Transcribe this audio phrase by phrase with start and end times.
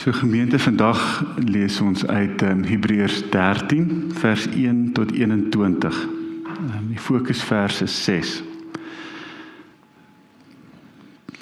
[0.00, 5.98] So gemeente vandag lees ons uit um, Hebreërs 13 vers 1 tot 21.
[6.56, 8.30] Um, die fokusvers is 6.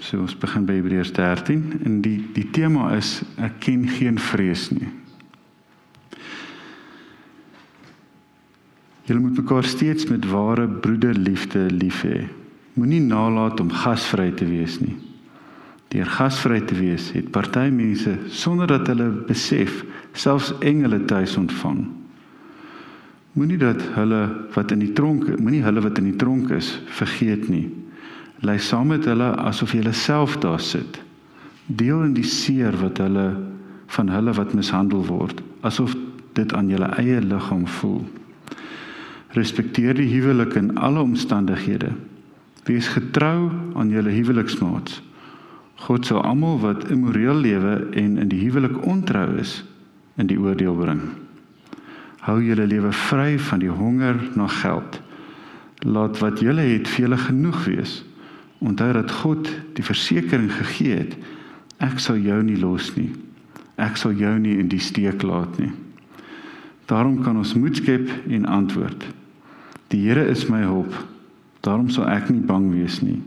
[0.03, 4.73] So ons begin by Hebreërs 13 en die die tema is ek ken geen vrees
[4.75, 4.91] nie.
[9.07, 12.25] Julle moet mekaar steeds met ware broederliefde lief hê.
[12.75, 14.99] Moenie nalat om gasvry te wees nie.
[15.89, 21.87] Deur gasvry te wees, het party mense sonder dat hulle besef, selfs engele tuis ontvang.
[23.39, 24.23] Moenie dat hulle
[24.53, 27.69] wat in die tronk, moenie hulle wat in die tronk is, vergeet nie.
[28.45, 31.01] Lei saam met hulle asof jy self daar sit.
[31.67, 33.31] Deel in die seer wat hulle
[33.97, 35.97] van hulle wat mishandel word, asof
[36.37, 38.05] dit aan julle eie liggaam voel.
[39.37, 41.95] Respekteer die huwelik in alle omstandighede.
[42.69, 45.03] Wees getrou aan julle huweliksmaats.
[45.79, 49.63] God sal almal wat immoreel lewe en in die huwelik ontrou is
[50.19, 51.03] in die oordeel bring.
[52.27, 54.99] Hou julle lewe vry van die honger na geld.
[55.87, 58.03] Laat wat julle het vir julle genoeg wees.
[58.59, 61.15] Onthou dat God die versekering gegee het:
[61.79, 63.13] Ek sal jou nie los nie.
[63.79, 65.71] Ek sal jou nie in die steek laat nie.
[66.91, 69.07] Daarom kan ons moed skep en antwoord.
[69.95, 70.93] Die Here is my hulp.
[71.63, 73.21] Daarom sal ek nie bang wees nie.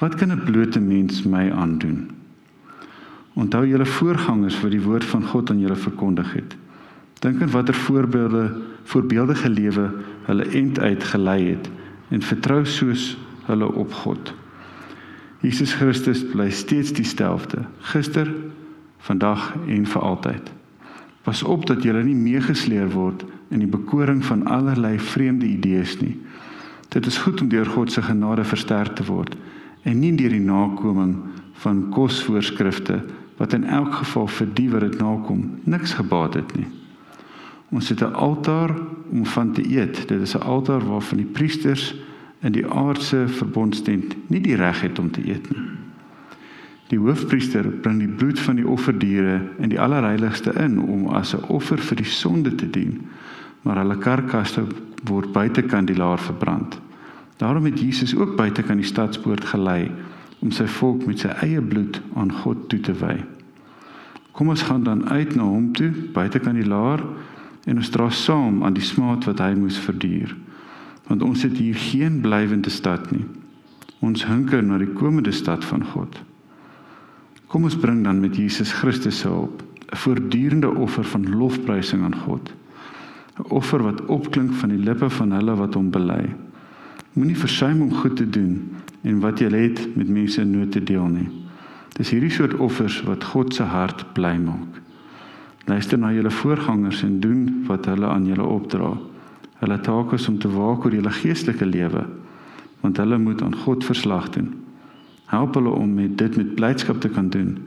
[0.00, 2.10] Wat kan 'n blote mens my aandoen?
[3.32, 6.56] Onthou julle voorgangers wat die woord van God aan julle verkondig het.
[7.18, 9.90] Dink aan watter voorbeelde, voorbeeldige lewe
[10.22, 11.70] hulle end uit gelei het
[12.08, 14.34] en vertrou soos hulle op God.
[15.40, 18.34] Jesus Christus bly steeds dieselfde, gister,
[18.98, 20.52] vandag en vir altyd.
[21.22, 26.16] Pas op dat jy nie meegesleer word in die bekoring van allerlei vreemde idees nie.
[26.88, 29.36] Dit is goed om deur God se genade versterk te word
[29.82, 31.16] en nie deur die nakoming
[31.62, 33.00] van kosvoorskrifte
[33.40, 36.68] wat in elk geval vir die wat dit nakom niks gebaat het nie.
[37.70, 38.74] Ons het 'n altaar
[39.10, 40.08] om van te eet.
[40.08, 41.94] Dit is 'n altaar waarvan die priesters
[42.40, 45.62] in die aardse verbondstent nie die reg het om te eet nie.
[46.90, 51.44] Die hoofpriester bring die bloed van die offerdiere in die allerheiligste in om as 'n
[51.48, 53.06] offer vir die sonde te dien,
[53.62, 54.64] maar hulle karkasse
[55.04, 56.80] word buitekant die laar verbrand.
[57.40, 59.90] Daarom het Jesus ook buitekant die stadspoort gelei
[60.44, 63.14] om sy volk met sy eie bloed aan God toe te wy.
[64.36, 67.00] Kom ons gaan dan uit na hom toe, buitekant die laar
[67.64, 70.34] en ons dra saam aan die smaad wat hy moes verduur.
[71.08, 73.24] Want ons het hier geen blywende stad nie.
[74.04, 76.20] Ons hunker na die komende stad van God.
[77.48, 82.14] Kom ons bring dan met Jesus Christus se hulp 'n voortdurende offer van lofprysing aan
[82.14, 82.52] God.
[83.38, 86.28] 'n Offer wat opklink van die lippe van hulle wat hom bely.
[87.12, 90.82] Moenie versuim om goed te doen en wat jy het met mense in nood te
[90.82, 91.28] deel nie.
[91.96, 94.78] Dis hierdie soort offers wat God se hart bly maak.
[95.66, 98.94] Luister na julle voorgangers en doen wat hulle aan julle opdra.
[99.60, 102.06] Hulle taak is om te waak oor julle geestelike lewe,
[102.80, 104.54] want hulle moet aan God verslag doen.
[105.30, 107.58] Help hulle om met dit met blydskap te kan doen,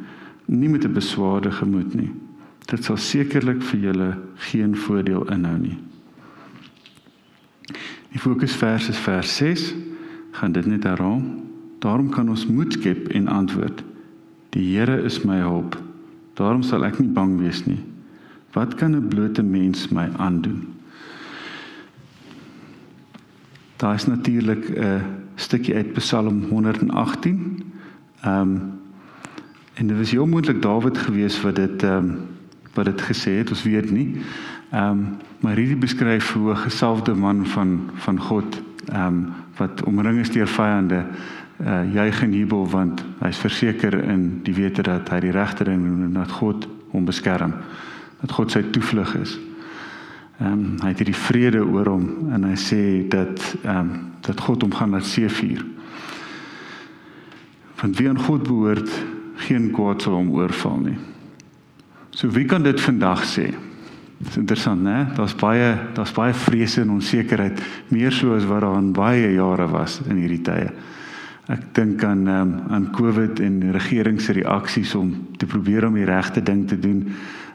[0.45, 2.11] nie met 'n beswaarde gemoed nie.
[2.65, 5.77] Dit sal sekerlik vir julle geen voordeel inhou nie.
[8.13, 9.73] Die fokusvers is vers 6.
[10.37, 11.21] Gaan dit net herhaal.
[11.81, 13.83] Daarom kan ons moed skep en antwoord:
[14.53, 15.79] Die Here is my hulp.
[16.37, 17.81] Daarom sal ek nie bang wees nie.
[18.53, 20.67] Wat kan 'n blote mens my aandoen?
[23.81, 25.01] Daar is natuurlik 'n
[25.35, 27.63] stukkie uit Psalm 118.
[28.21, 28.61] Ehm um,
[29.73, 32.17] en dit was heel moontlik Dawid gewees wat dit ehm um,
[32.73, 34.21] wat dit gesê het, ons weet nie.
[34.73, 39.83] Ehm um, maar hierdie beskryf hoe 'n gesalfde man van van God ehm um, wat
[39.83, 41.05] omring is deur vyande
[41.61, 46.13] uh juig en jubel want hy's verseker in die wete dat hy die regter en
[46.13, 47.53] dat God hom beskerm.
[48.21, 49.39] Dat God sy toevlug is.
[50.39, 53.91] Ehm um, hy het hierdie vrede oor hom en hy sê dat ehm um,
[54.21, 55.65] dat God hom gaan laat seëvier.
[57.81, 58.89] Want wie aan God behoort,
[59.35, 60.97] geen kwaad sal hom oorval nie.
[62.09, 63.53] So wie kan dit vandag sê?
[64.23, 65.07] Dis interessant, né?
[65.15, 67.59] Daar's baie daar's baie vrese en onsekerheid,
[67.91, 70.69] meer so as wat daar aan baie jare was in hierdie tye.
[71.51, 76.07] Ek dink aan um, aan COVID en regering se reaksies om te probeer om die
[76.07, 77.09] regte ding te doen.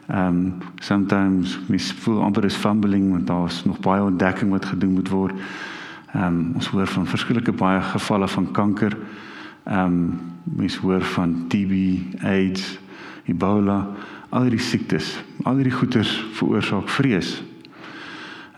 [0.09, 5.09] Um sometimes mis voel amper is fumbling want daar's nog baie ontdekking wat gedoen moet
[5.09, 5.35] word.
[6.17, 8.97] Um ons hoor van verskillike baie gevalle van kanker.
[9.65, 11.73] Um mens hoor van TB,
[12.25, 12.79] AIDS,
[13.25, 13.87] Ebola,
[14.29, 15.17] al hierdie siektes.
[15.43, 17.43] Al hierdie goeters veroorsaak vrees.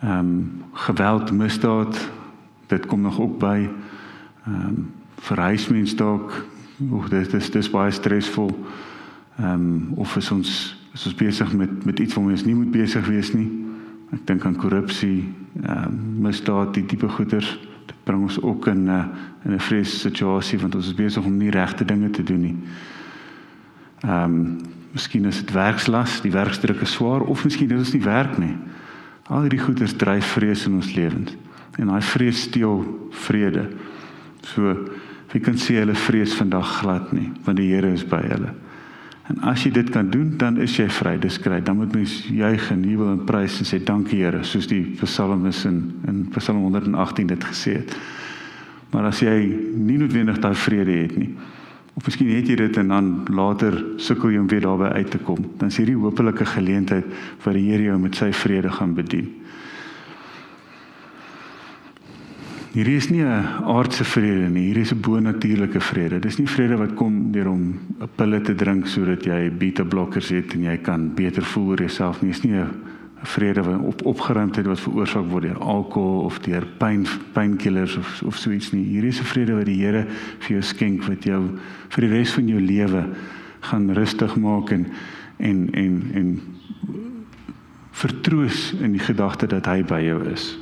[0.02, 2.10] Um geweld, misdaad,
[2.66, 3.68] dit kom nog ook by.
[4.46, 6.32] Um verhuismens dalk,
[6.90, 8.52] oek dit is dis baie stresvol.
[9.40, 10.50] Ehm um, of is ons
[10.94, 13.48] is ons besig met met iets waarmee ons nie moet besig wees nie.
[14.12, 15.28] Ek dink aan korrupsie,
[15.62, 17.58] ehm um, misdaad, die tipe goeders.
[17.86, 19.04] Dit bring ons ook in 'n uh,
[19.44, 22.56] in 'n vrees situasie want ons is besig om nie regte dinge te doen nie.
[24.00, 24.58] Ehm um,
[24.92, 28.56] miskien is dit werkslas, die werkdruk is swaar of miskien is dit nie werk nie.
[29.30, 31.36] Al hierdie goeders dryf vrees in ons lewens.
[31.78, 32.82] En daai vrees steel
[33.26, 33.68] vrede.
[34.42, 34.74] So
[35.30, 38.50] wie kan sê hulle vrees vandag glad nie, want die Here is by hulle.
[39.30, 41.14] En as jy dit kan doen, dan is jy vry.
[41.22, 41.60] Dis kry.
[41.62, 45.62] Dan moet mens juig en jubel en prys en sê dankie Here, soos die psalmis
[45.68, 45.78] in
[46.10, 47.94] in Psalm 118 dit gesê het.
[48.90, 49.36] Maar as jy
[49.78, 51.30] nie noodwendig daai vrede het nie,
[52.00, 55.18] of miskien het jy dit en dan later sukkel jy om weer daarby uit te
[55.20, 57.04] kom, dan is hierdie hopelike geleentheid
[57.44, 59.28] vir die Here jou met sy vrede gaan bedien.
[62.72, 66.20] Hierdie is nie 'n aardse vrede nie, hierdie is 'n bonatuurlike vrede.
[66.20, 70.30] Dis nie vrede wat kom deur om 'n pille te drink sodat jy beta blokkers
[70.30, 72.30] het en jy kan beter voel oor jouself nie.
[72.30, 72.70] Dis nie 'n
[73.22, 78.36] vrede wat op opgeruimdheid wat veroorsaak word deur alkohol of deur pyn pynkillers of of
[78.36, 78.84] so iets nie.
[78.84, 80.06] Hierdie is 'n vrede wat die Here
[80.38, 81.58] vir jou skenk wat jou
[81.88, 83.08] vir die res van jou lewe
[83.60, 84.86] gaan rustig maak en
[85.38, 86.40] en en en
[87.90, 90.58] vertroos in die gedagte dat hy by jou is.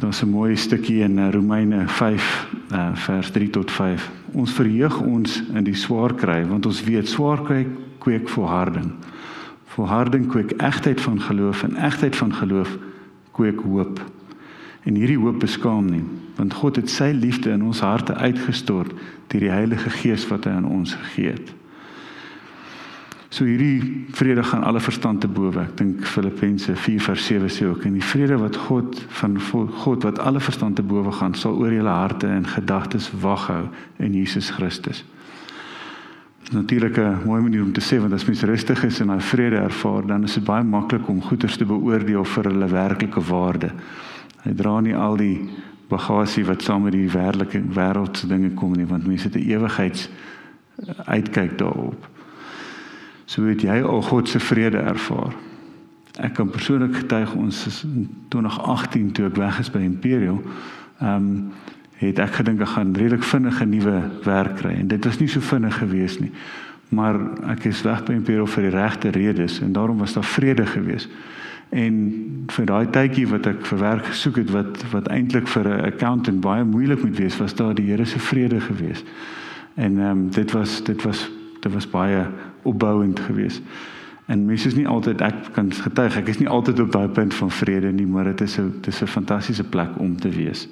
[0.00, 4.10] Daar's 'n mooi stukkie in eh, Romeine 5 uh, eh, vers 3 tot 5.
[4.32, 7.66] Ons verheug ons in die swaar kry want ons weet swaar kry
[7.98, 8.92] kweek volharding.
[9.74, 12.76] Volharding kweek egtheid van geloof en egtheid van geloof
[13.36, 14.00] kweek hoop.
[14.82, 16.04] En hierdie hoop beskaam nie
[16.38, 18.92] want God het sy liefde in ons harte uitgestort
[19.26, 21.48] deur die Heilige Gees wat hy aan ons gegee het.
[23.28, 25.60] So hierdie vrede gaan alle verstand te bowe.
[25.60, 29.36] Ek dink Filippense 4:7 sê ook en die vrede wat God van
[29.82, 33.66] God wat alle verstand te bowe gaan sal oor julle harte en gedagtes waghou
[33.98, 35.04] in Jesus Christus.
[36.52, 39.56] Natuurlik 'n mooi manier om te sê want as mens rustig is en daai vrede
[39.56, 43.70] ervaar, dan is dit baie maklik om goeders te beoordeel vir hulle werklike waarde.
[44.42, 45.48] Hy dra nie al die
[45.88, 50.08] bagasie wat saam met die wêreldlike wêreldse dinge kom nie, want mense het 'n ewigheids
[51.04, 52.08] uitkyk daarop
[53.28, 55.34] so het jy al God se vrede ervaar.
[56.18, 60.40] Ek kan persoonlik getuig ons is in 2018 toe ek weg is by Imperial,
[60.98, 61.34] ehm um,
[61.98, 65.28] het ek gedink ek gaan redelik vinnig 'n nuwe werk kry en dit was nie
[65.28, 66.32] so vinnig gewees nie.
[66.88, 70.66] Maar ek is weg by Imperial vir die regte redes en daarom was daar vrede
[70.66, 71.08] gewees.
[71.68, 71.94] En
[72.46, 76.40] vir daai tydjie wat ek vir werk gesoek het wat wat eintlik vir 'n accountant
[76.40, 79.04] baie moeilik moet wees, was daar die Here se vrede gewees.
[79.74, 81.30] En ehm um, dit was dit was
[81.60, 82.26] dit was baie
[82.62, 83.62] opbouend geweest.
[84.26, 87.34] En mense is nie altyd ek kan getuig, ek is nie altyd op daai punt
[87.34, 90.68] van vrede nie, maar dit is 'n dit is 'n fantastiese plek om te wees.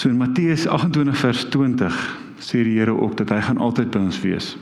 [0.00, 1.96] So in Matteus 28 vers 20
[2.40, 4.54] sê die Here ook dat hy gaan altyd by ons wees.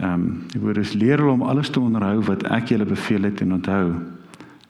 [0.00, 3.28] Ehm um, die woord is leer hulle om alles te onderhou wat ek julle beveel
[3.28, 3.84] het en onthou.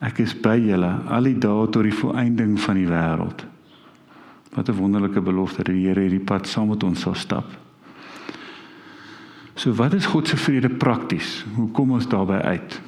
[0.05, 3.47] Ek is by julle al die dae tot die volëinding van die wêreld.
[4.53, 7.49] Wat 'n wonderlike belofte dat die Here hierdie pad saam met ons sal stap.
[9.55, 11.47] So wat is God se vrede prakties?
[11.57, 12.81] Hoe kom ons daarby uit?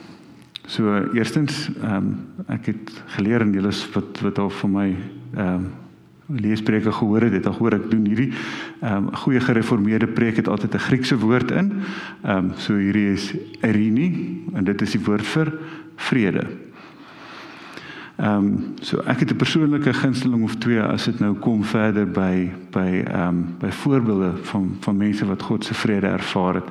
[0.66, 4.96] So eerstens, ehm um, ek het geleer en julle wat wat al vir my
[5.32, 5.81] ehm um,
[6.32, 8.32] leespreke gehoor het, het al hoor ek doen hierdie
[8.80, 11.72] ehm um, goeie gereformeerde preek het altyd 'n Griekse woord in.
[12.22, 15.52] Ehm um, so hierdie is erini en dit is die woord vir
[15.96, 16.46] vrede.
[18.16, 22.06] Ehm um, so ek het 'n persoonlike gunsteling of twee as dit nou kom verder
[22.06, 26.68] by by ehm um, by voorbeelde van van mense wat God se vrede ervaar het.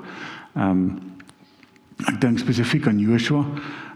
[0.55, 0.97] Ehm um,
[2.05, 3.45] ek dink spesifiek aan Joshua.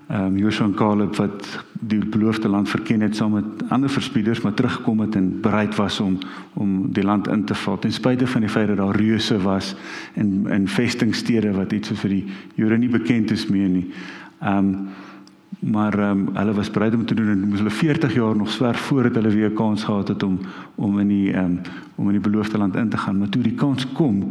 [0.08, 4.42] Ehm um, Joshua en Caleb wat die beloofde land verken het saam met ander verspieders
[4.42, 6.18] maar teruggekom het en bereid was om
[6.54, 9.76] om die land in te val ten spyte van die feit dat daar reuse was
[10.14, 13.90] en in vestingstede wat iets vir die Jode nie bekend is meer nie.
[14.40, 14.88] Ehm um,
[15.60, 18.50] maar ehm um, hulle was bereid om te doen en moes hulle 40 jaar nog
[18.50, 20.40] swerf voordat hulle weer kans gehad het om
[20.76, 21.60] om in die ehm um,
[21.96, 23.18] om in die beloofde land in te gaan.
[23.18, 24.24] Maar toe die kans kom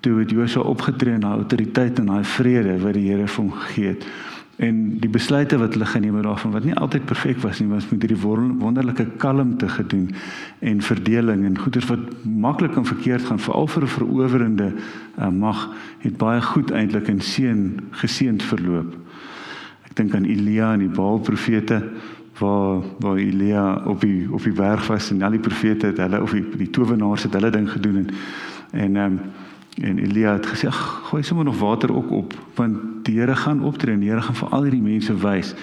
[0.00, 3.52] toe het Josua opgetree en daai autoriteit en daai vrede wat die Here vir hom
[3.52, 4.06] gegee het
[4.56, 7.88] en die besluite wat hulle geneem het daarvan wat nie altyd perfek was nie was
[7.90, 10.10] met hierdie wonderlike kalmte gedoen
[10.58, 14.72] en verdeling en goeders wat maklik en verkeerd gaan veral vir 'n verowerende
[15.18, 18.96] uh, mag het baie goed eintlik in seën geseënd verloop.
[19.88, 21.82] Ek dink aan Elia en die Baal profete
[22.38, 26.22] waar waar Elia op die op die berg was en al die profete het hulle
[26.22, 28.08] of die, die towenaars het hulle ding gedoen en
[28.70, 29.20] en um,
[29.78, 33.94] en Elia het gesê gooi sommer nog water ook op want die Here gaan optree
[33.94, 35.54] en die Here gaan vir al hierdie mense wys.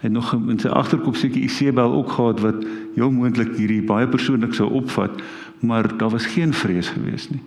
[0.00, 2.64] Hy het nog in sy agterkop seker Isebel ook gehad wat
[2.94, 5.22] heel moontlik hierdie baie persoonlik sou opvat,
[5.60, 7.40] maar daar was geen vrees gewees nie.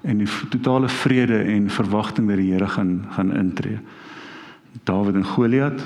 [0.00, 3.78] en die totale vrede en verwagting dat die Here gaan gaan intree.
[4.84, 5.82] Dawid en Goliat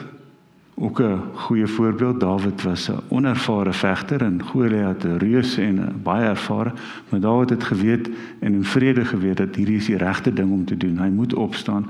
[0.83, 2.21] ook 'n goeie voorbeeld.
[2.21, 6.73] Dawid was 'n onervare vegter en Goliat 'n reus en baie ervare,
[7.09, 10.65] maar Dawid het geweet en in vrede geweet dat hierdie is die regte ding om
[10.65, 10.99] te doen.
[10.99, 11.87] Hy moet opstaan.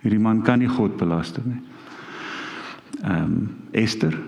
[0.00, 1.60] Hierdie man kan nie God belaster nie.
[3.02, 4.18] Ehm um, Esther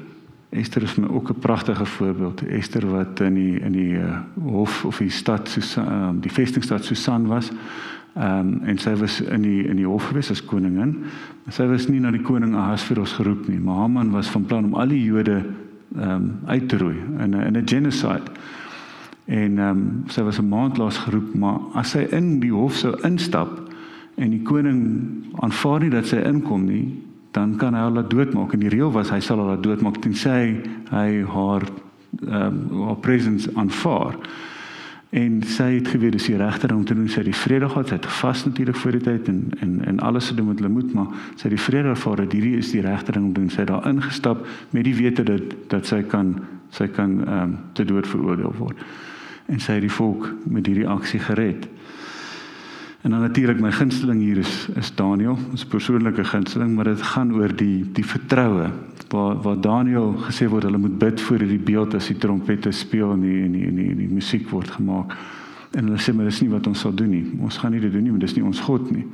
[0.50, 2.47] Esther is my ook 'n pragtige voorbeeld.
[2.47, 6.85] Esther wat in die in die uh, hof of die stad Susan, um, die vestingstad
[6.85, 7.50] Susan was.
[8.14, 10.97] Ehm um, en sy was in die in die hof gewees as koningin.
[11.49, 14.75] Sy was nie na die koning Ahasveros geroep nie, maar Haman was van plan om
[14.75, 15.45] al die Jode
[15.95, 18.26] ehm um, uit te roei in 'n in 'n genocide.
[19.25, 22.75] En ehm um, sy was 'n maand laas geroep, maar as sy in die hof
[22.75, 23.71] sou instap
[24.17, 25.07] en die koning
[25.38, 28.52] aanvaar nie dat sy inkom nie, dan kan hy haar laat doodmaak.
[28.52, 30.57] En die reël was hy sal haar laat doodmaak tensy
[30.90, 31.62] hy haar
[32.26, 34.17] ehm um, haar presence aanvaar.
[35.11, 37.09] En sy het geweet dis die regte ding om te doen.
[37.11, 39.99] Sy het die vrede gehad, sy het vas natuurlik voor die tyd en en en
[40.07, 42.83] alles gedoen met hulle moed, maar sy het die vrede ervaar dat hierdie is die
[42.85, 43.50] regte ding om te doen.
[43.50, 46.37] Sy het daar ingestap met die wete dat dat sy kan
[46.71, 48.79] sy kan ehm um, te dood veroordeel word.
[49.47, 51.67] En sy het die volk met hierdie aksie gered.
[53.02, 57.35] En dan natuurlik my gunsteling hier is is Daniel, ons persoonlike gunsteling, maar dit gaan
[57.35, 58.71] oor die die vertroue
[59.11, 63.12] waar waar Daniel gesê word hulle moet bid voor hierdie beeld as die trompette speel
[63.12, 65.17] en die en die, die, die musiek word gemaak.
[65.75, 67.25] En hulle sê maar dis nie wat ons sal doen nie.
[67.43, 69.07] Ons gaan nie dit doen nie, want dis nie ons God nie.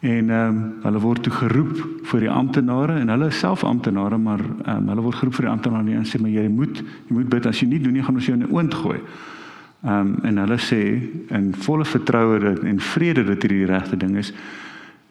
[0.00, 4.18] En ehm um, hulle word toe geroep vir die amptenare en hulle is self amptenare,
[4.18, 7.16] maar ehm um, hulle word geroep vir die amptenare en sê maar jy moet jy
[7.16, 9.00] moet bid as jy nie doen nie gaan ons jou in 'n oond gooi.
[9.82, 10.80] Ehm um, en hulle sê
[11.30, 14.32] in volle vertroue dat en vrede dat hierdie regte ding is.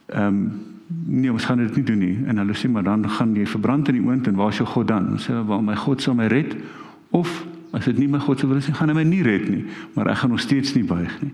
[0.07, 2.15] Ehm um, nee, ons gaan dit nie doen nie.
[2.27, 4.67] En hulle sê maar dan gaan jy verbrand in die oond en waar is jou
[4.67, 5.11] God dan?
[5.11, 6.55] Ons sê wel my God sal my red
[7.15, 9.47] of as dit nie my God se wil is nie, gaan hy my nie red
[9.51, 9.63] nie,
[9.95, 11.33] maar ek gaan nog steeds nie buig nie.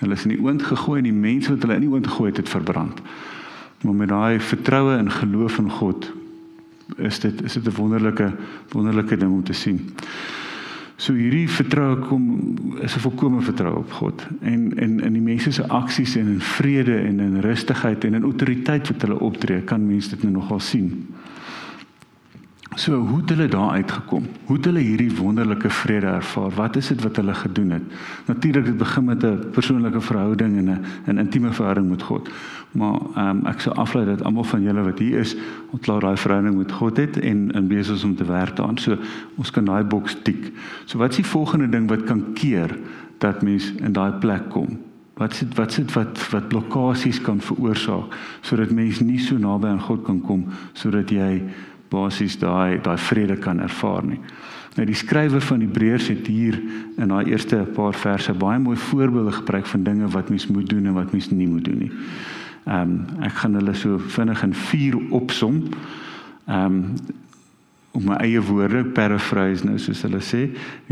[0.00, 2.30] Hulle is in die oond gegooi en die mense wat hulle in die oond gegooi
[2.30, 3.00] het, het verbrand.
[3.84, 6.08] Maar met daai vertroue en geloof in God
[7.02, 8.32] is dit is dit 'n wonderlike
[8.72, 9.80] wonderlike ding om te sien.
[10.96, 12.22] So hierdie vertroue kom
[12.80, 16.40] is 'n volkomme vertroue op God en en in die mense se aksies en in
[16.40, 20.60] vrede en in rustigheid en in autoriteit wat hulle optree, kan mense dit nou nogal
[20.60, 21.06] sien.
[22.76, 24.26] So hoe het hulle daar uitgekom?
[24.44, 26.50] Hoe het hulle hierdie wonderlike vrede ervaar?
[26.54, 27.82] Wat is dit wat hulle gedoen het?
[28.26, 32.28] Natuurlik dit begin met 'n persoonlike verhouding en 'n 'n intieme verhouding met God.
[32.72, 35.36] Maar ehm um, ek sou aflei dat almal van julle wat hier is,
[35.70, 38.78] ontklaar daai verhouding met God het en in besig is om te werk daaraan.
[38.78, 38.98] So
[39.36, 40.52] ons kan daai boks tik.
[40.84, 42.78] So wat is die volgende ding wat kan keer
[43.18, 44.78] dat mens in daai plek kom?
[45.14, 49.80] Wat sit wat sit wat wat blokkades kan veroorsaak sodat mens nie so naby aan
[49.80, 51.42] God kan kom sodat jy
[51.88, 54.20] basies daai daai vrede kan ervaar nie.
[54.76, 56.58] Nou die skrywer van Hebreërs het hier
[57.00, 60.86] in daai eerste paar verse baie mooi voorbeelde gebruik van dinge wat mens moet doen
[60.86, 61.92] en wat mens nie moet doen nie.
[62.66, 65.62] Ehm um, ek gaan hulle so vinnig in vier opsom.
[66.46, 66.94] Ehm um,
[67.96, 70.42] om my eie woorde paraphrase nou soos hulle sê,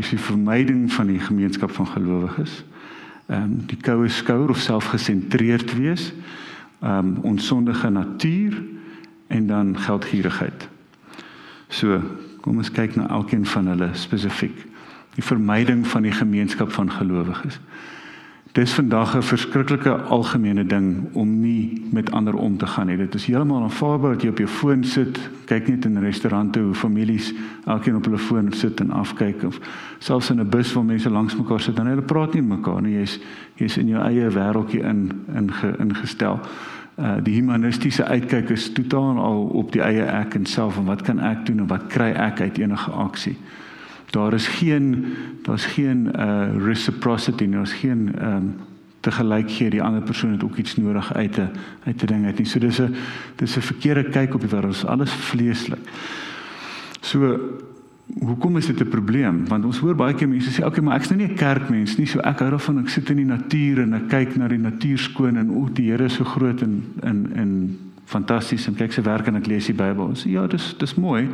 [0.00, 2.62] is die vermyding van die gemeenskap van gelowiges.
[3.26, 6.12] Ehm um, die koue skouer of selfgesentreerd wees,
[6.80, 8.62] ehm um, onsondige natuur
[9.28, 10.68] en dan geldgierigheid.
[11.68, 12.00] So,
[12.40, 14.56] kom ons kyk na elkeen van hulle spesifiek.
[15.14, 17.60] Die vermyding van die gemeenskap van gelowiges.
[18.54, 22.96] Dis vandag 'n verskriklike algemene ding om nie met ander om te gaan nie.
[22.96, 26.74] Dit is heeltemal aanvaarbaar dat jy op jou foon sit, kyk net in restaurante hoe
[26.74, 27.34] families
[27.64, 29.58] elkeen op hulle foon sit en afkyk of
[29.98, 32.82] selfs in 'n bus waar mense langs mekaar sit en hulle praat nie met mekaar
[32.82, 32.94] nie.
[32.98, 33.20] Jy's
[33.54, 35.12] jy's in jou eie wêreldjie in
[35.78, 36.40] ingestel.
[36.96, 40.84] In uh die humanistiese uitkyk is totaal al op die eie ek en self en
[40.84, 43.36] wat kan ek doen en wat kry ek uit enige aksie.
[44.14, 48.54] Daar is geen daar's geen uh reciprocity, daar's geen um
[49.00, 51.50] te gelyk gee die ander persoon het ook iets nodig uit 'n
[51.84, 52.46] uit 'n ding uit nie.
[52.46, 52.94] So dis 'n
[53.36, 54.86] dis 'n verkeerde kyk op die wêreld.
[54.86, 55.82] Alles vleeslik.
[57.00, 57.38] So
[58.20, 59.48] hoekom is dit 'n probleem?
[59.48, 61.96] Want ons hoor baie keer mense sê, "Oké, okay, maar ek's nou nie 'n kerkmens
[61.96, 64.58] nie, so ek hou daarvan ek sit in die natuur en ek kyk na die
[64.58, 68.92] natuur skoon en o, die Here is so groot en en en fantasties en kyk
[68.92, 71.28] sy werk en ek lees die Bybel." Ons sê, "Ja, dis dis mooi."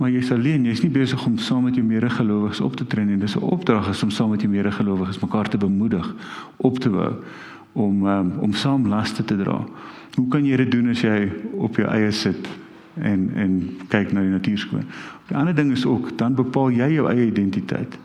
[0.00, 3.18] Maar jy's alleen, jy's nie besig om saam met jou medegelowiges op te tree nie.
[3.20, 6.14] Dis 'n opdrag is om saam met jou medegelowiges mekaar te bemoedig,
[6.56, 7.12] op te bou
[7.72, 9.64] om um, om saam laste te dra.
[10.14, 12.48] Hoe kan jy dit doen as jy op jou eie sit
[12.94, 14.84] en en kyk na die natuurskoon.
[15.28, 17.98] Die ander ding is ook dan bepaal jy jou eie identiteit.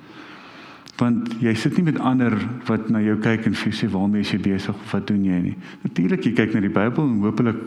[0.96, 2.34] Want jy sit nie met ander
[2.70, 5.56] wat na jou kyk en sê waarmee is jy besig of wat doen jy nie.
[5.84, 7.64] Natuurlik jy kyk na die Bybel en hopelik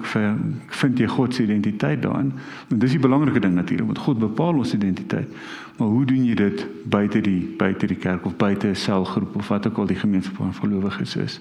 [0.81, 2.33] vind jy God se identiteit daarin.
[2.71, 5.29] Want dis die belangrike ding natuurlik, want God bepaal ons identiteit.
[5.77, 9.49] Maar hoe doen jy dit buite die buite die kerk of buite 'n selgroep of
[9.49, 11.41] wat ook al die gemeenskap van gelowiges is?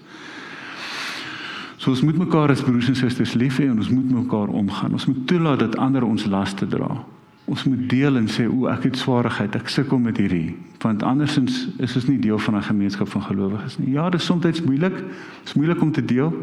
[1.77, 4.91] So ons moet mekaar as broers en susters lief hê en ons moet mekaar omgaan.
[4.91, 7.05] Ons moet toelaat dat ander ons laste dra
[7.47, 10.51] ons moet deel en sê o ek het swaarigheid ek sukkel met hierdie.
[10.83, 13.91] Want andersins is ons nie deel van 'n gemeenskap van gelowiges nie.
[13.91, 14.95] Ja dit is soms moeilik.
[14.95, 16.33] Dit is moeilik om te deel.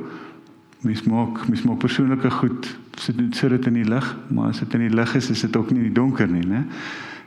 [0.80, 2.78] Mens maak mens maak persoonlike goed.
[2.96, 5.40] Sit dit sit dit in die lig maar as dit in die lig is is
[5.40, 6.64] dit ook nie in die donker nie né?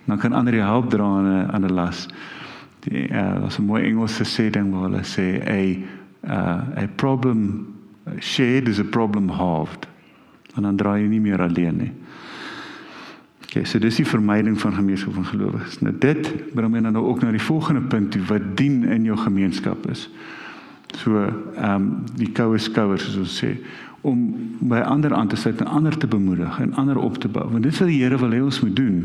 [0.05, 2.07] Dan kan ander jou help dra aan 'n aan 'n las.
[2.79, 5.77] Die uh, was 'n mooi Engelse sê ding waar hulle sê a
[6.27, 7.67] uh, a problem
[8.19, 9.87] shared is a problem halved.
[10.55, 11.91] En dan draai jy nie meer alleen nie
[13.57, 15.79] Okay, so dis die vermyding van gemeenskap van gelowiges.
[15.81, 19.15] Nou dit bring my nou ook na die volgende punt toe wat dien in jou
[19.17, 20.03] gemeenskap is.
[20.93, 21.87] So ehm um,
[22.19, 23.55] die koue skouers soos ons sê
[24.05, 24.19] om
[24.69, 27.47] by ander aan te sit en ander te bemoedig en ander op te bou.
[27.49, 28.99] Want dit is wat die Here wil hê ons moet doen.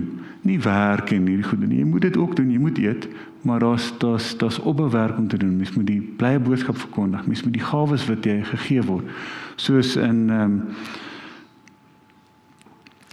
[0.44, 1.78] Nie werk en hierdie goede nie.
[1.78, 2.50] Jy moet dit ook doen.
[2.52, 3.08] Jy moet eet,
[3.48, 5.56] maar daar's daar's daar's opbewerk om te doen.
[5.56, 7.24] Mens moet die blye boodskap verkondig.
[7.26, 9.08] Mens moet die gawes wat jy gegee word.
[9.56, 10.60] Soos in ehm um,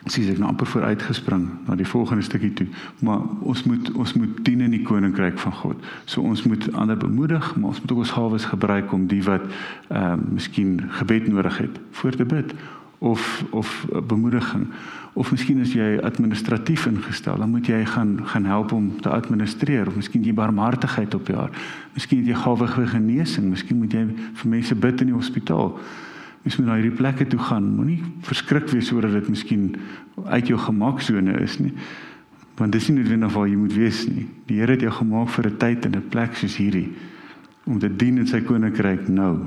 [0.07, 2.67] sies ek nou amper vooruit gespring na die volgende stukkie toe
[3.03, 5.87] maar ons moet ons moet dien in die koninkryk van God.
[6.05, 9.43] So ons moet ander bemoedig, maar ons moet ook ons gawes gebruik om die wat
[9.89, 12.53] ehm uh, miskien gebed nodig het voor te bid
[12.99, 14.67] of of bemoediging
[15.13, 19.87] of miskien as jy administratief ingestel, dan moet jy gaan gaan help om te administreer
[19.87, 21.49] of miskien jy barmhartigheid op jaar.
[21.93, 24.05] Miskien het jy gawe vir genesing, miskien moet jy
[24.41, 25.73] vir mense bid in die hospitaal
[26.43, 27.75] mens moet na hierdie plekke toe gaan.
[27.75, 29.75] Moenie verskrik wees oor dat dit miskien
[30.25, 31.73] uit jou gemaksone is nie.
[32.59, 34.27] Want dis nie noodwendig waar jy moet wees nie.
[34.47, 36.89] Die Here het jou gemaak vir 'n tyd en 'n plek soos hierdie
[37.65, 39.37] om te dien in sy koninkryk nou.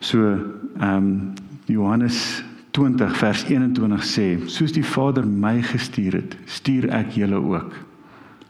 [0.00, 0.38] So,
[0.78, 1.32] ehm um,
[1.66, 7.72] Johannes 20 vers 21 sê: "Soos die Vader my gestuur het, stuur ek julle ook."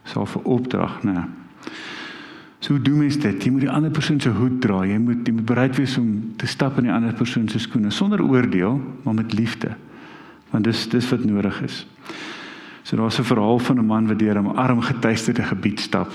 [0.03, 1.25] Sal vir opdrag, né?
[2.59, 3.43] So doen mens dit.
[3.43, 4.81] Jy moet die ander persoon se hoed dra.
[4.85, 6.07] Jy moet jy moet bereid wees om
[6.41, 9.75] te stap in die ander persoon se skoene sonder oordeel, maar met liefde.
[10.49, 11.85] Want dis dis wat nodig is.
[12.83, 16.11] So daar's 'n verhaal van 'n man wat deur 'n arm getuisterde gebied stap.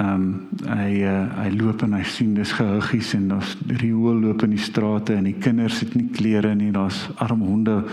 [0.00, 4.42] Ehm um, hy uh, hy loop en hy sien dis gehuggies en daar's riool loop
[4.42, 6.70] in die strate en die kinders het nie klere nie.
[6.72, 7.84] Daar's arm honde,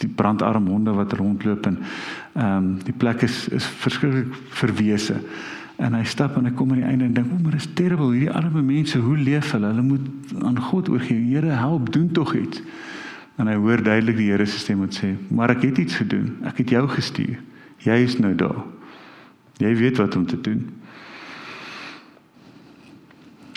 [0.00, 1.78] die brandarm honde wat rondloop en
[2.32, 5.20] ehm um, die plek is is verskriklik verwese.
[5.78, 7.72] En hy stap en hy kom aan die einde en dink, "O, maar dit is
[7.74, 8.10] terrible.
[8.10, 9.66] Hierdie arme mense, hoe leef hulle?
[9.66, 10.06] Hulle moet
[10.42, 11.34] aan God oorgee.
[11.34, 12.62] Here, help, doen tog iets."
[13.36, 16.36] En hy hoor duidelik die Here se stem wat sê, "Maar ek het iets gedoen.
[16.42, 17.38] Ek het jou gestuur.
[17.76, 18.64] Jy is nou daar.
[19.56, 20.70] Jy weet wat om te doen."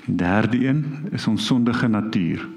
[0.06, 2.48] Die derde een is ons sondige natuur.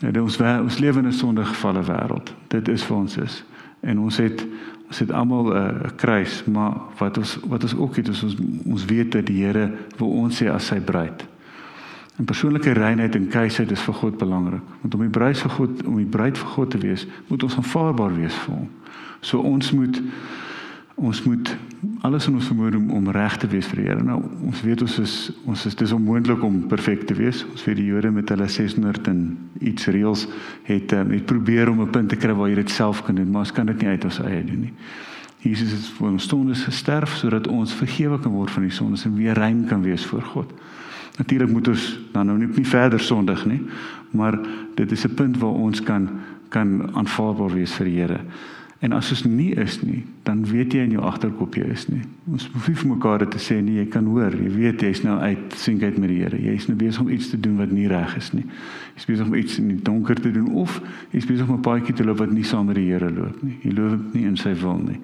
[0.00, 2.34] Nou, ons ons lewe in 'n sondige gevalle wêreld.
[2.48, 3.44] Dit is vir ons is.
[3.80, 4.46] En ons het
[4.92, 8.36] ons het almal 'n uh, kruis, maar wat ons wat ons ook het is ons
[8.64, 11.24] ons weet dat die Here wil ons sê as sy bruid.
[12.18, 14.60] En persoonlike reinheid en keisheid is vir God belangrik.
[14.80, 17.56] Want om die bruid vir God om die bruid vir God te wees, moet ons
[17.56, 18.68] aanvaarbaar wees vir hom.
[19.20, 20.02] So ons moet
[20.94, 21.56] ons moet
[22.00, 24.02] alles in ons vermoë om, om reg te wees vir die Here.
[24.04, 25.14] Nou ons weet ons is
[25.48, 27.44] ons is dis onmoontlik om perfek te wees.
[27.50, 29.22] Ons weet die Jode met hulle 600 en
[29.60, 30.26] iets reëls
[30.68, 33.30] het um, het probeer om 'n punt te kry waar jy dit self kan doen,
[33.30, 34.74] maar ons kan dit nie uit ons eie doen nie.
[35.42, 39.16] Jesus het vir ons sondes gesterf sodat ons vergewe kan word van die sondes en
[39.16, 40.52] weer rein kan wees voor God.
[41.18, 43.60] Natuurlik moet ons dan nou nie verder sondig nie,
[44.10, 44.38] maar
[44.74, 46.08] dit is 'n punt waar ons kan
[46.52, 48.20] kan aanvaarbaar wees vir die Here.
[48.82, 52.00] En as ons nie is nie, dan weet jy in jou agterkop jy is nie.
[52.26, 55.20] Ons hoef nie vir mekaar te sê nie, jy kan hoor, jy weet jy's nou
[55.22, 56.40] uit sink uit met die Here.
[56.42, 58.42] Jy's nou besig om iets te doen wat nie reg is nie.
[58.96, 60.80] Jy's besig om iets in die donker te doen of
[61.14, 63.54] jy's besig om 'n paadjie te loop wat nie saam met die Here loop nie.
[63.62, 64.98] Jy loop nie in sy wil nie.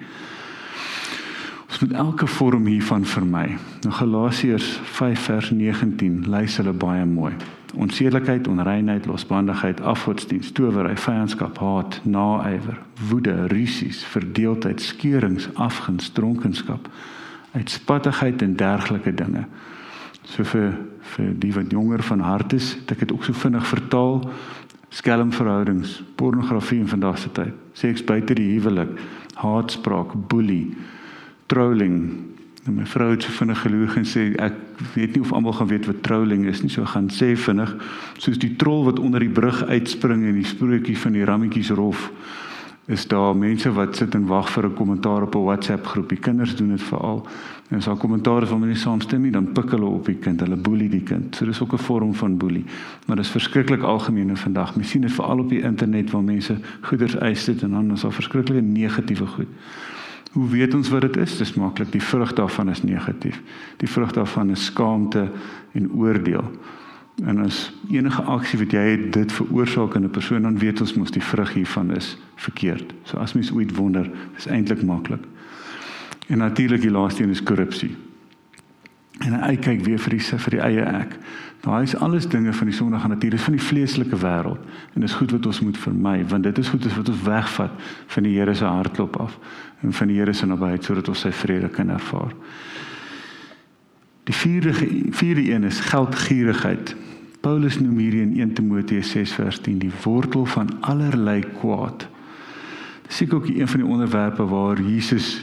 [1.79, 3.57] Moet elke vorm hiervan vermy.
[3.81, 7.33] Nou Galasiërs 5 vers 19 lys hulle baie mooi
[7.77, 16.89] onsedelikheid, onreinheid, losbandigheid, afgodsdienst, towery, vyandskap, haat, naaiwer, woede, rusies, verdeeldheid, skeurings, afguns, dronkenskap,
[17.51, 19.45] uitspattigheid en dergelike dinge.
[20.23, 20.73] So vir
[21.09, 24.19] vir die wat jonger van hart is, het ek dit ook so vinnig vertaal
[24.93, 28.91] skelmverhoudings, pornografie in vandag se tyd, seks buite die huwelik,
[29.41, 30.75] haatspraak, boelie,
[31.49, 32.29] trolling,
[32.69, 34.57] En my vrou het so vinnig geloog en sê ek
[34.93, 36.69] weet nie of almal gaan weet wat trolling is nie.
[36.69, 37.71] So gaan sê vinnig
[38.21, 42.11] soos die trol wat onder die brug uitspring en die sprokie van die rammetjies rof.
[42.89, 46.09] is daar mense wat sit en wag vir 'n kommentaar op 'n WhatsApp groep.
[46.09, 47.27] Die kinders doen dit veral.
[47.69, 50.39] En as daar kommentaar is waarmee hulle saamstem nie, dan pik hulle op die kind.
[50.39, 51.35] Hulle boelie die kind.
[51.35, 52.65] So dis ook 'n vorm van boelie.
[53.05, 54.75] Maar dit is verskriklik algemeen vandag.
[54.75, 58.01] Mens sien dit veral op die internet waar mense goeders eis dit en dan is
[58.01, 59.47] daar verskriklike negatiewe goed.
[60.29, 61.37] Hoe weet ons wat dit is?
[61.37, 61.91] Dis maklik.
[61.91, 63.41] Die vrug daarvan is negatief.
[63.77, 65.31] Die vrug daarvan is skaamte
[65.71, 66.51] en oordeel.
[67.25, 70.93] En as enige aksie wat jy het dit veroorsaak in 'n persoon dan weet ons
[70.93, 72.93] mos die vrug hiervan is verkeerd.
[73.03, 75.23] So as mens ooit wonder, is eintlik maklik.
[76.27, 77.95] En natuurlik die laaste een is korrupsie.
[79.29, 81.13] En hy kyk weer vir die vir die eie ek.
[81.61, 84.61] Daai is alles dinge van die sondige natuur, dis van die vleeslike wêreld
[84.95, 88.25] en dis goed wat ons moet vermy want dit is goed wat ons wegvat van
[88.25, 89.35] die Here se hartklop af
[89.83, 92.31] en van die Here se nabyheid sodat ons sy vrede kan ervaar.
[94.29, 94.73] Die vierde
[95.11, 96.95] vierde een is geldgierigheid.
[97.43, 102.07] Paulus noem hierdie in 1 Timoteus 6 vers 10 die wortel van allerlei kwaad.
[103.07, 105.41] Dis seker ook een van die onderwerpe waar Jesus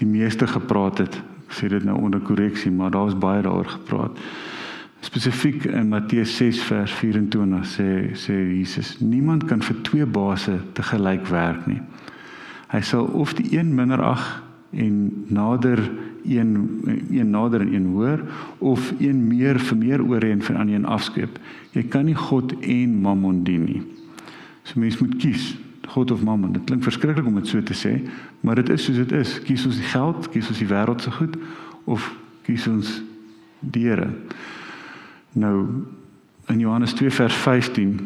[0.00, 1.20] die meeste gepraat het.
[1.50, 4.18] Sê dit nou onder korreksie, maar daar was baie daaroor gepraat.
[5.00, 10.82] Spesifiek in Matteus 6 vers 24 sê sê Jesus: Niemand kan vir twee baase te
[10.82, 11.80] gelyk werk nie.
[12.70, 15.80] Hy sal of die een minder ag en nader
[16.24, 16.52] een
[17.10, 18.20] een nader en een hoër
[18.58, 21.38] of een meer vir meer oor en van ander een afskeep.
[21.72, 23.82] Jy kan nie God en Mammon dien nie.
[24.62, 25.56] So mens moet kies,
[25.90, 26.52] God of Mammon.
[26.52, 27.96] Dit klink verskriklik om dit so te sê,
[28.40, 29.36] maar dit is soos dit is.
[29.42, 31.34] Kies ons die geld, kies ons die wêreld se goed
[31.90, 32.06] of
[32.46, 33.00] kies ons
[33.60, 34.10] die Here.
[35.32, 35.56] Nou
[36.50, 38.00] in Johannes 2 vers 15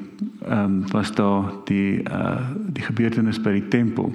[0.45, 2.41] ehm um, was daar die uh
[2.73, 4.13] die gebeurtenis by die tempel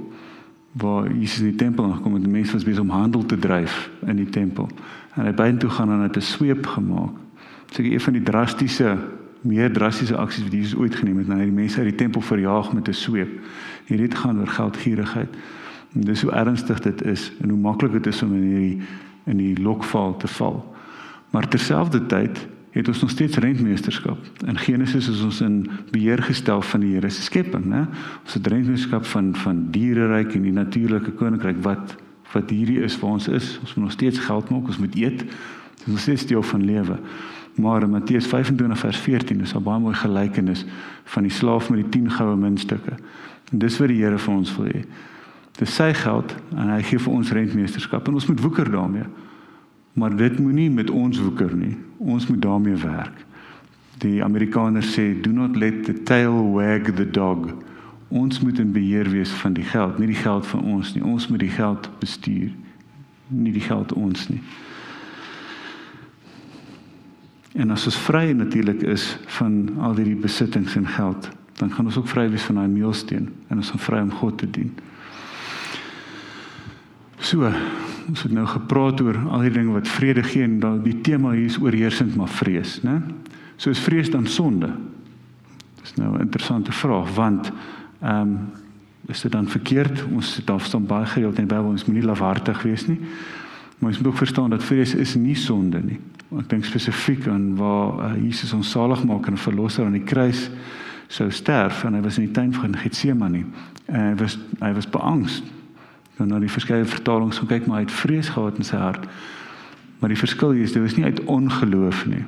[0.72, 3.90] waar Jesus in die tempel aangekom het en mense was besig om handel te dryf
[4.06, 4.70] in die tempel.
[5.16, 7.16] En hy byn toe gaan en het 'n sweep gemaak.
[7.70, 8.98] Seker een van die drastiese
[9.42, 12.74] meer drastiese aksies wat Jesus ooit geneem het, nou die mense uit die tempel verjaag
[12.74, 13.30] met 'n sweep.
[13.86, 15.36] Hierdie het gaan oor geldgierigheid.
[15.94, 18.82] En dis hoe ernstig dit is en hoe maklik dit is om in hierdie
[19.26, 20.76] in die lokval te val.
[21.30, 24.18] Maar terselfdertyd het ons nog steeds rentmeesterskap.
[24.46, 27.88] In Genesis is ons in beheer gestel van die Here se skepping, né?
[28.24, 31.98] Ons het rentmeesterskap van van diereryk en die natuurlike koninkryk wat
[32.32, 33.58] wat hierdie is waar ons is.
[33.62, 35.20] Ons moet nog steeds geld maak, ons moet eet.
[35.20, 37.00] Dit is nog steeds deel van lewe.
[37.60, 40.66] Maar in Matteus 25 vers 14 is 'n baie mooi gelykenis
[41.04, 42.94] van die slaaf met die 10 goue muntstukke.
[43.52, 44.86] En dis wat die Here vir ons wil hê.
[45.58, 49.06] Dis sy geld en hy gee vir ons rentmeesterskap en ons moet woeker daarmee.
[49.94, 51.78] Maar dit moenie met ons woeker nie.
[51.98, 53.26] Ons moet daarmee werk.
[53.98, 57.50] Die Amerikaners sê do not let the tail wag the dog.
[58.08, 61.04] Ons moet in beheer wees van die geld, nie die geld van ons nie.
[61.04, 62.52] Ons moet die geld bestuur,
[63.28, 64.42] nie die geld ons nie.
[67.54, 71.98] En as ons vry natuurlik is van al hierdie besittings en geld, dan gaan ons
[71.98, 74.70] ook vry wees van daai meelsteen en ons gaan vry om God te dien.
[77.20, 77.50] So,
[78.10, 81.34] ons het nou gepraat oor al die dinge wat vrede gee en dan die tema
[81.36, 83.02] hier is oorheersend maar vrees, né?
[83.60, 84.70] So is vrees dan sonde?
[85.82, 87.52] Dis nou 'n interessante vraag want
[88.02, 88.40] ehm um,
[89.08, 90.06] is dit dan verkeerd?
[90.14, 93.00] Ons het daar staan baie gereeld in die Bybel ons moenie lafhartig wees nie.
[93.80, 96.00] Maar ons moet ook verstaan dat vrees is nie sonde nie.
[96.38, 100.50] Ek dink spesifiek aan waar uh, Jesus ons saligmaker en verlosser aan die kruis
[101.10, 103.46] sou sterf en hy was in die tuin van Getsemane.
[103.88, 105.48] En hy was hy was beangst
[106.20, 109.08] nou na die verskeie vertalings gekyk maar hy het vrees gehad in sy hart.
[110.00, 112.26] Maar die verskil is dit was nie uit ongeloof nie.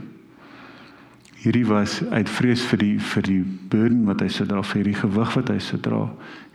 [1.41, 4.97] Hierdie was uit vrees vir die vir die burden wat hy sou dra, vir die
[4.97, 6.03] gewig wat hy sou dra,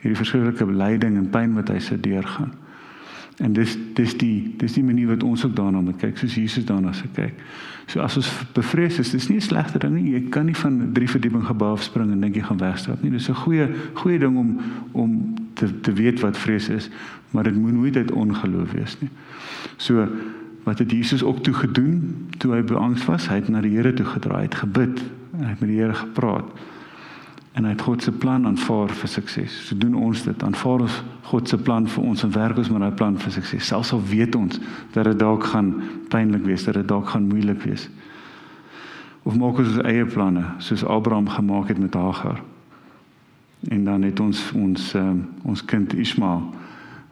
[0.03, 2.55] hierdie verskriklike lyding en pyn wat hy sou deurgaan.
[3.37, 6.65] En dis dis die dis die manier wat ons ook daarna moet kyk, soos Jesus
[6.65, 7.35] daarna sou kyk.
[7.87, 10.13] So as ons bevrees is, dis nie 'n slegte ding nie.
[10.13, 13.11] Jy kan nie van drie verdieping gebou spring en dink jy gaan wegstap nie.
[13.11, 14.61] Dis 'n goeie goeie ding om
[14.93, 16.91] om te te weet wat vrees is
[17.37, 19.11] maar dit moet nooit uit ongeloof wees nie.
[19.77, 20.09] So
[20.63, 23.29] wat het Jesus ook toe gedoen toe hy beangs was?
[23.29, 25.03] Hy het na die Here toe gedraai, het gebid,
[25.37, 26.49] hy het met die Here gepraat.
[27.57, 29.55] En hy het God se plan aanvaar vir sukses.
[29.67, 30.43] So doen ons dit.
[30.45, 30.97] Aanvaar ons
[31.31, 33.65] God se plan vir ons en werk ons met daai plan vir sukses.
[33.65, 34.61] Selfs al weet ons
[34.93, 35.71] dat dit dalk gaan
[36.13, 37.89] pynlik wees, dat dit dalk gaan moeilik wees.
[39.25, 42.43] Of maak ons ons eie planne, soos Abraham gemaak het met Hagar.
[43.73, 46.45] En dan het ons ons um, ons kind Ismael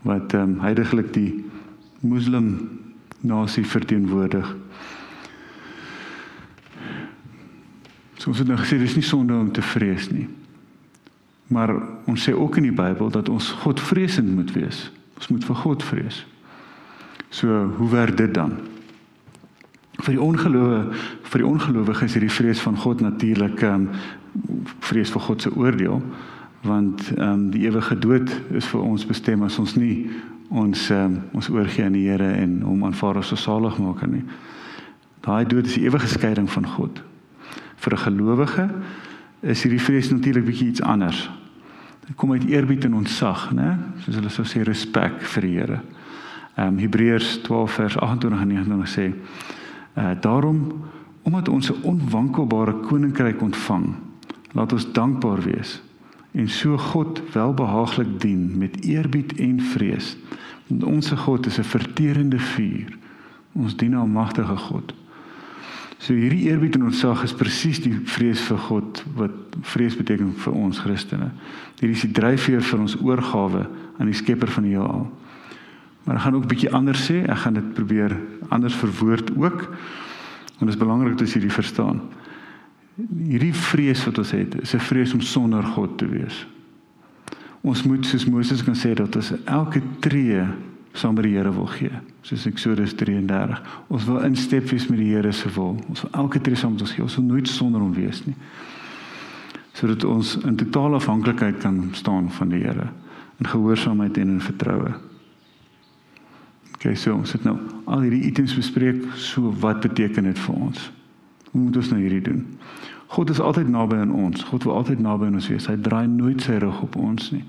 [0.04, 1.44] wat ehm um, heidaglik die
[2.04, 2.52] moslim
[3.24, 4.52] nasie verteenwoordig.
[8.24, 10.24] So ons het nou gesê dis nie sonde om te vrees nie.
[11.52, 11.74] Maar
[12.08, 14.86] ons sê ook in die Bybel dat ons Godvreesend moet wees.
[15.18, 16.22] Ons moet vir God vrees.
[17.28, 18.56] So hoe werk dit dan?
[20.00, 20.80] Vir die ongelowe,
[21.28, 25.52] vir die ongelowiges is hierdie vrees van God natuurlik ehm um, vrees vir God se
[25.52, 26.00] oordeel
[26.64, 30.08] want ehm um, die ewige dood is vir ons bestem as ons nie
[30.48, 34.24] ons um, ons oorgee aan die Here en hom aanvaar as saligmaker nie.
[35.20, 37.04] Daai dood is die ewige skeiding van God.
[37.84, 38.70] Vir 'n gelowige
[39.40, 41.30] is hierdie vrees natuurlik bietjie iets anders.
[42.06, 43.78] Dit kom uit eerbied en ontzag, né?
[43.98, 45.80] Soos hulle sou sê respek vir die Here.
[46.56, 49.12] Ehm um, Hebreërs 12 vers 28 en 29 sê:
[49.96, 50.84] "Uh daarom
[51.22, 53.94] omdat ons 'n onwankelbare koninkryk ontvang,
[54.52, 55.82] laat ons dankbaar wees
[56.32, 60.16] en so God welbehaaglik dien met eerbied en vrees.
[60.66, 62.98] Want ons God is 'n verterende vuur.
[63.52, 65.03] Ons dien 'n almagtige God."
[66.04, 70.56] So hierdie eerbied en ontzag is presies die vrees vir God wat vrees beteken vir
[70.60, 71.30] ons Christene.
[71.78, 73.62] Hierdie is die dryfveer vir ons oorgawe
[73.96, 75.06] aan die Skepper van die heelal.
[76.04, 77.24] Maar ek gaan ook 'n bietjie anders sê.
[77.24, 78.12] Ek gaan dit probeer
[78.50, 79.60] anders verwoord ook.
[80.58, 82.00] Want dit is belangrik dat jy dit verstaan.
[83.18, 86.46] Hierdie vrees wat ons het, is 'n vrees om sonder God te wees.
[87.62, 90.44] Ons moet soos Moses kan sê dat ons elke tree
[90.92, 92.13] saam met die Here wil gee.
[92.24, 93.58] Soos Eksodus 33.
[93.92, 95.74] Ons wil instep wees met die Here se wil.
[95.92, 97.04] Ons wil elke tree saam met ons gee.
[97.04, 98.36] Ons wil nooit sonder hom wees nie.
[99.76, 102.88] Sodat ons in totale afhanklikheid kan staan van die Here
[103.42, 104.94] in gehoorsaamheid en in vertroue.
[106.74, 107.58] Okay, so ons het nou
[107.90, 109.04] al hierdie items bespreek.
[109.20, 110.88] So wat beteken dit vir ons?
[111.50, 112.40] Hoe moet ons nou hierdie doen?
[113.12, 114.46] God is altyd naby aan ons.
[114.48, 115.68] God wil altyd naby aan ons wees.
[115.68, 117.44] Hy draai nooit sy rug op ons nie.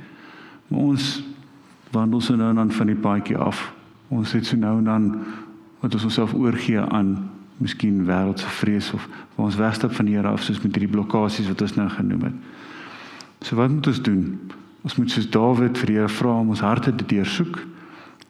[0.68, 1.10] Maar ons
[1.96, 3.64] wandel so nou dan van die paadjie af.
[4.14, 5.08] Ons het so nou en dan
[5.82, 7.16] wat ons onsself oorgee aan
[7.58, 11.48] miskien wêreldse vrees of waar ons wegstap van die Here af soos met hierdie blokkades
[11.48, 12.40] wat ons nou genoem het.
[13.42, 14.24] So wat moet ons doen?
[14.86, 17.62] Ons moet soos Dawid vir die Here vra om ons harte te deursoek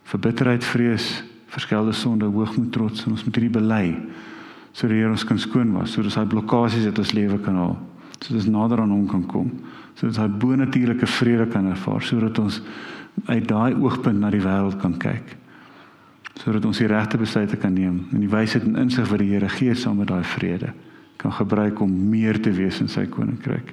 [0.05, 3.85] vir bitterheid, vrees, verskelde sonde, hoogmoed, trots en ons moet hierdie bely
[4.75, 7.55] sodat die Here ons kan skoon was, sodat ons daai blokkades uit ons lewe kan
[7.55, 7.77] haal,
[8.19, 9.47] sodat ons nader aan hom kan kom,
[9.95, 12.59] sodat daai bonatuurlike vrede kan ervaar, sodat ons
[13.29, 15.37] uit daai oogpunt na die wêreld kan kyk.
[16.41, 19.49] Sodat ons die regte besluite kan neem en die wysheid en insig wat die Here
[19.49, 20.73] gee saam met daai vrede
[21.21, 23.71] kan gebruik om meer te wees in sy koninkryk.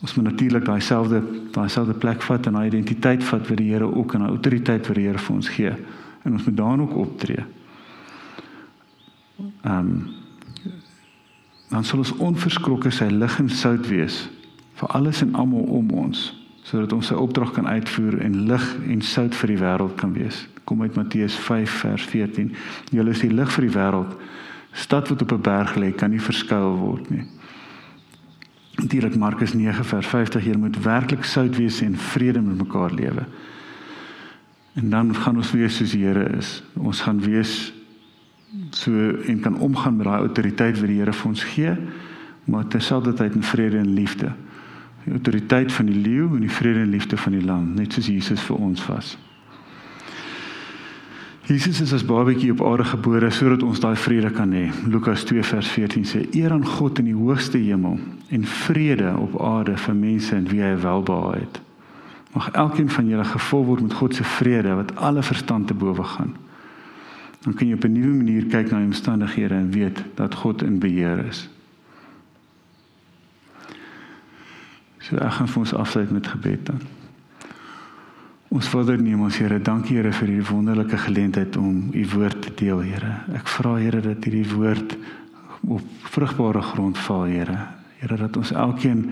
[0.00, 1.20] Ons moet natuurlik daai selfde
[1.54, 4.86] daai selfde plek vat en daai identiteit vat wat die Here ook en daai autoriteit
[4.88, 5.72] wat die Here vir ons gee.
[6.24, 7.44] En ons moet daarin ook optree.
[9.62, 9.92] Ehm um,
[11.70, 14.24] dan sal ons onverskrokke sy lig en sout wees
[14.80, 16.24] vir alles en almal om ons
[16.66, 20.42] sodat ons sy opdrag kan uitvoer en lig en sout vir die wêreld kan wees.
[20.70, 22.52] Kom uit Matteus 5 vers 14.
[22.94, 24.10] Julle is die lig vir die wêreld.
[24.70, 27.24] Stad wat op 'n berg lê kan nie verskuil word nie.
[28.74, 33.26] Natuurlik Markus 9 vers 50 jy moet werklik sout wees en vrede met mekaar lewe.
[34.74, 36.62] En dan gaan ons wees soos die Here is.
[36.74, 37.72] Ons gaan wees
[38.70, 41.76] so en kan omgaan met daai autoriteit wat die Here vir ons gee,
[42.44, 44.32] maar terselfdertyd in vrede en liefde.
[45.04, 48.06] Die autoriteit van die leeu en die vrede en liefde van die lam, net soos
[48.06, 49.18] Jesus vir ons was.
[51.48, 54.68] Jesus is as babatjie op aarde gebore sodat ons daai vrede kan hê.
[54.86, 57.98] Lukas 2 vers 14 sê: "Eer aan God in die hoogste hemel
[58.28, 61.60] en vrede op aarde vir mense in wie hy welbehaag het."
[62.32, 66.04] Mag elkeen van julle gevul word met God se vrede wat alle verstand te bowe
[66.04, 66.36] gaan.
[67.40, 70.62] Dan kan jy op 'n nuwe manier kyk na die omstandighede en weet dat God
[70.62, 71.48] in beheer is.
[74.98, 76.99] So ek gaan vir ons afsluit met gebed dan.
[78.50, 82.50] Ons Vader, neem ons Here, dankie Here vir hierdie wonderlike geleentheid om u woord te
[82.58, 83.10] deel, Here.
[83.38, 84.96] Ek vra Here dat hierdie woord
[85.70, 87.60] op vrugbare grond val, Here.
[88.00, 89.04] Here dat ons elkeen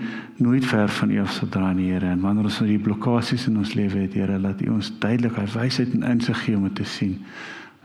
[0.43, 2.11] nooit ver van U af sal draai, Here.
[2.11, 5.47] En wanneer ons hierdie blokkades in ons lewe het, Here, laat U ons duidelik hy
[5.55, 7.15] wysheid en insig gee om dit te sien.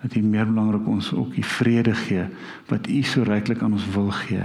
[0.03, 2.27] Dat U meer belangrik ons ook die vrede gee
[2.67, 4.43] wat U so ryklik aan ons wil gee.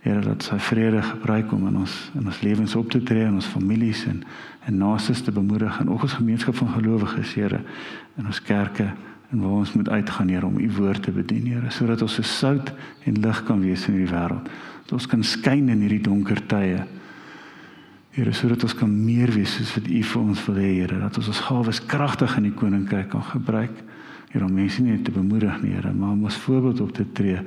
[0.00, 3.36] Here dat sy vrede gebruik om in ons in ons lewens op te tree in
[3.36, 4.22] ons families en
[4.68, 7.60] en naastes te bemoedig en ook ons gemeenskap van gelowiges Here
[8.16, 8.86] in ons kerke
[9.30, 12.22] en waar ons moet uitgaan Here om u woord te bedien Here sodat ons se
[12.22, 12.72] sout
[13.04, 14.48] en lig kan wees in hierdie wêreld.
[14.88, 16.80] Dat ons kan skyn in hierdie donker tye.
[18.16, 21.20] Here sodat ons kan meer wees soos wat u vir ons wil hê Here dat
[21.20, 23.84] ons ons gawes kragtig in die koninkryk kan gebruik.
[24.30, 27.38] Here om mense nie te bemoedig nie, Here, maar om as voorbeeld op te tree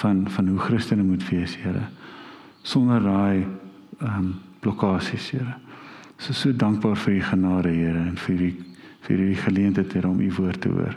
[0.00, 1.86] van van hoe Christene moet wees, Here.
[2.62, 3.46] Sonder daai
[4.00, 5.54] ehm um, blokkades, Here.
[6.16, 8.54] So so dankbaar vir u genade, Here, en vir u
[9.04, 10.96] vir u geleentheid om u woord te hoor.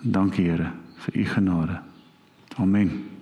[0.00, 0.70] Dankie, Here,
[1.04, 1.80] vir u genade.
[2.56, 3.15] Amen.